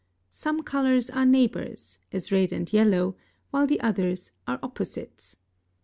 [0.31, 3.15] Some colors are neighbors, as red and yellow,
[3.51, 5.37] while others are opposites.